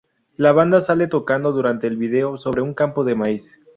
La 0.35 0.51
banda 0.51 0.81
sale 0.81 1.05
tocando 1.05 1.51
durante 1.51 1.85
el 1.85 1.95
video 1.95 2.35
sobre 2.35 2.63
un 2.63 2.73
campo 2.73 3.03
de 3.03 3.13
maíz. 3.13 3.59